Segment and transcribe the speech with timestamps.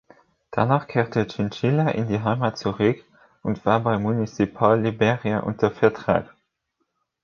[0.49, 3.03] Danach kehrte Chinchilla in die Heimat zurück
[3.43, 6.33] und war bei Municipal Liberia unter Vertrag.